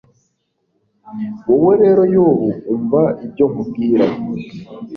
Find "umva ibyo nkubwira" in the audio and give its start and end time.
2.73-4.05